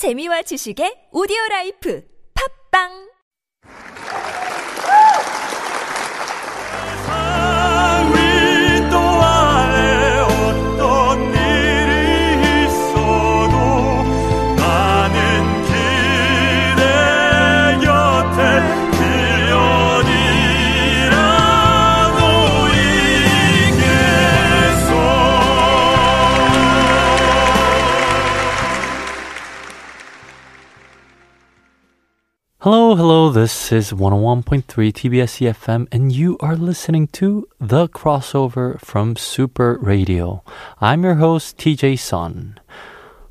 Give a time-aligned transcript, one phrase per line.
[0.00, 2.00] 재미와 지식의 오디오 라이프.
[2.32, 3.09] 팝빵
[33.32, 40.42] This is 101.3 TBS EFM, and you are listening to The Crossover from Super Radio.
[40.80, 42.58] I'm your host, TJ Sun.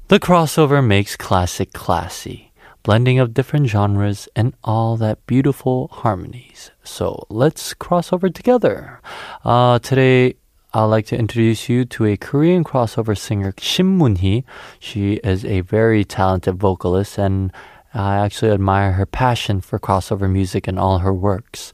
[0.07, 6.71] The Crossover makes classic classy, blending of different genres and all that beautiful harmonies.
[6.81, 9.01] So let's cross over together.
[9.43, 10.35] Uh, today,
[10.73, 14.45] I'd like to introduce you to a Korean crossover singer, Shin Moon-hee.
[14.79, 17.51] She is a very talented vocalist and
[17.93, 21.73] I actually admire her passion for crossover music and all her works.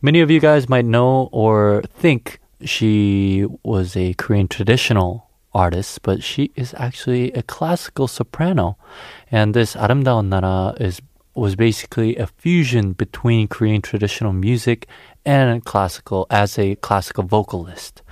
[0.00, 6.22] Many of you guys might know or think she was a Korean traditional artist, but
[6.22, 8.76] she is actually a classical soprano.
[9.30, 11.00] And this 아름다운 나라 is
[11.34, 14.86] was basically a fusion between Korean traditional music
[15.24, 18.02] and classical as a classical vocalist.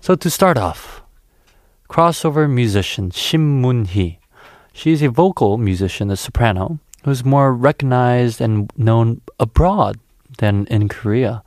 [0.00, 1.02] So to start off,
[1.90, 4.18] crossover musician Shin Moon Hee
[4.76, 9.98] She's a vocal musician, a soprano, who's more recognized and known abroad
[10.36, 11.42] than in Korea.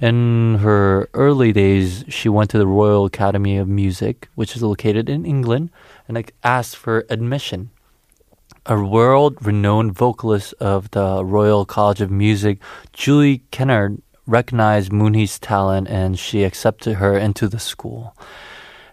[0.00, 5.10] In her early days, she went to the Royal Academy of Music, which is located
[5.10, 5.68] in England,
[6.08, 7.68] and asked for admission.
[8.64, 12.60] A world renowned vocalist of the Royal College of Music,
[12.94, 18.16] Julie Kennard, recognized Mooney's talent and she accepted her into the school.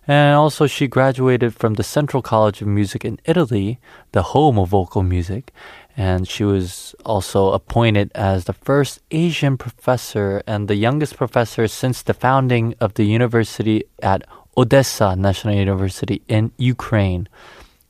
[0.08, 3.80] And also, she graduated from the Central College of Music in Italy,
[4.14, 5.54] the home of vocal music.
[5.96, 12.02] And she was also appointed as the first Asian professor and the youngest professor since
[12.02, 14.26] the founding of the university at
[14.58, 17.28] Odessa National University in Ukraine,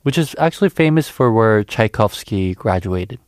[0.03, 3.19] which is actually famous for where Tchaikovsky graduated.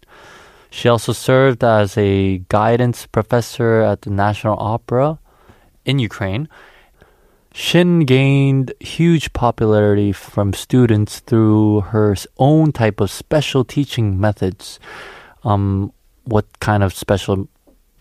[0.69, 5.19] She also served as a guidance professor at the National Opera
[5.85, 6.49] in Ukraine
[7.56, 14.80] Shin gained huge popularity from students through her own type of special teaching methods.
[15.44, 15.94] Um,
[16.24, 17.47] what kind of special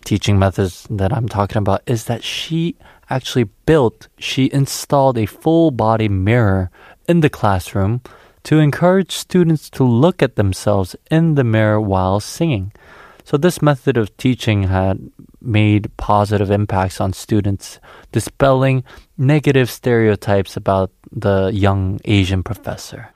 [0.05, 2.75] teaching methods that I'm talking about is that she
[3.11, 6.71] actually built, she installed a full body mirror
[7.07, 8.01] in the classroom
[8.45, 12.71] to encourage students to look at themselves in the mirror while singing.
[13.23, 15.11] So this method of teaching had
[15.43, 17.79] made positive impacts on students,
[18.11, 18.83] dispelling
[19.17, 23.09] negative stereotypes about the young Asian professor.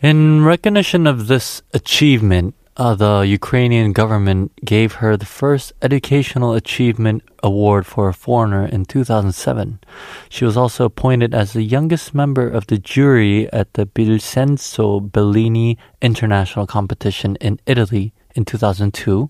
[0.00, 7.24] In recognition of this achievement, uh, the Ukrainian government gave her the first Educational Achievement
[7.42, 9.80] Award for a foreigner in 2007.
[10.28, 15.76] She was also appointed as the youngest member of the jury at the Vincenzo Bellini
[16.00, 19.28] International Competition in Italy in 2002,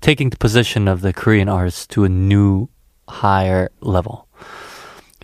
[0.00, 2.68] taking the position of the Korean artist to a new,
[3.08, 4.28] higher level.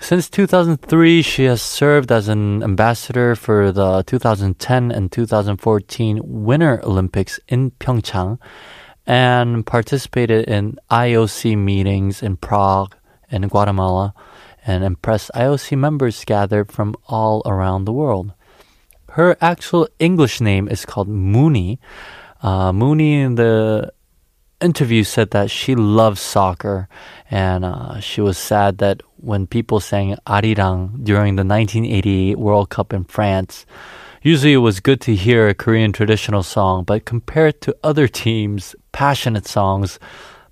[0.01, 7.41] Since 2003, she has served as an ambassador for the 2010 and 2014 Winter Olympics
[7.49, 8.39] in Pyeongchang
[9.07, 12.95] and participated in IOC meetings in Prague
[13.31, 14.13] and Guatemala
[14.67, 18.33] and impressed IOC members gathered from all around the world.
[19.13, 21.81] Her actual English name is called Mooney.
[22.43, 23.93] Uh, Mooney in the
[24.61, 26.89] interview said that she loves soccer
[27.31, 32.93] and uh, she was sad that when people sang Arirang during the 1988 World Cup
[32.93, 33.67] in France,
[34.23, 38.75] usually it was good to hear a Korean traditional song, but compared to other teams'
[38.93, 39.99] passionate songs,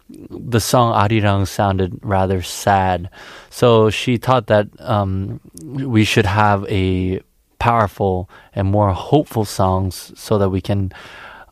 [0.08, 3.08] the song Arirang sounded rather sad.
[3.50, 7.20] So she thought that um, we should have a
[7.58, 10.92] powerful and more hopeful songs so that we can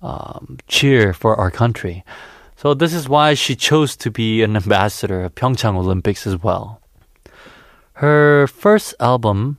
[0.02, 2.04] um, cheer for our country.
[2.56, 6.80] So this is why she chose to be an ambassador of Pyeongchang Olympics as well.
[7.94, 9.58] Her first album,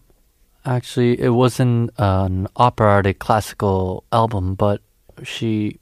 [0.66, 4.82] actually, it wasn't an operatic classical album, but
[5.24, 5.80] she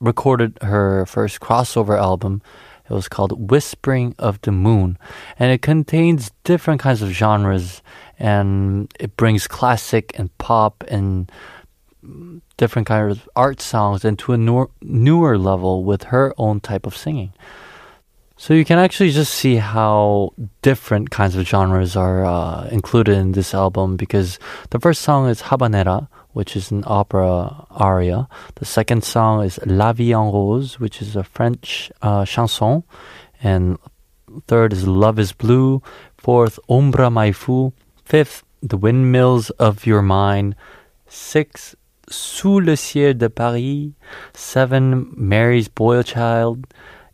[0.00, 2.42] recorded her first crossover album.
[2.88, 4.98] It was called Whispering of the Moon,
[5.38, 7.80] and it contains different kinds of genres,
[8.18, 11.30] and it brings classic and pop and
[12.56, 16.96] different kinds of art songs into a newer, newer level with her own type of
[16.96, 17.32] singing.
[18.36, 23.32] So you can actually just see how different kinds of genres are uh, included in
[23.32, 24.38] this album because
[24.70, 28.28] the first song is Habanera, which is an opera aria.
[28.56, 32.82] The second song is La Vie en Rose, which is a French uh, chanson.
[33.40, 33.78] And
[34.48, 35.80] third is Love is Blue.
[36.18, 37.72] Fourth, Ombra Mai Fu.
[38.04, 40.56] Fifth, The Windmills of Your Mind.
[41.06, 41.76] Six,
[42.09, 43.93] Sous le ciel de Paris.
[44.33, 46.65] Seven, Mary's Boy Child.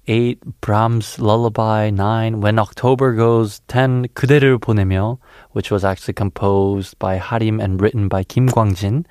[0.08, 1.90] Eight, Brahms Lullaby.
[1.90, 3.62] Nine, When October Goes.
[3.68, 5.18] Ten, 그대를 보내며,
[5.52, 9.06] which was actually composed by Harim and written by Kim Kwang-jin.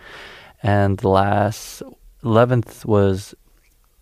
[0.62, 1.82] And the last,
[2.24, 3.34] eleventh was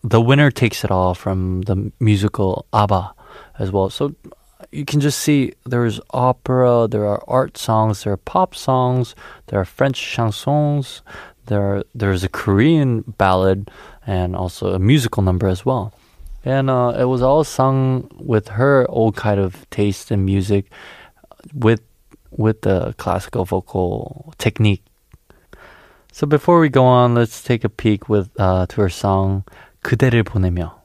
[0.05, 3.15] The Winner Takes It All from the musical ABBA
[3.59, 3.91] as well.
[3.91, 4.15] So
[4.71, 9.15] you can just see there's opera, there are art songs, there are pop songs,
[9.47, 11.03] there are French chansons,
[11.47, 13.71] there are, there's a Korean ballad,
[14.07, 15.93] and also a musical number as well.
[16.45, 20.67] And uh, it was all sung with her old kind of taste in music,
[21.55, 21.81] with
[22.31, 24.83] with the classical vocal technique.
[26.13, 29.45] So before we go on, let's take a peek with uh, to her song
[29.83, 30.76] 그대를 보내며.